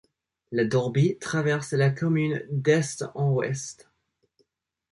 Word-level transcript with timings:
La 0.51 0.65
Dourbie 0.65 1.19
traverse 1.19 1.73
la 1.73 1.91
commune 1.91 2.41
d'est 2.49 3.03
en 3.13 3.33
ouest. 3.33 3.87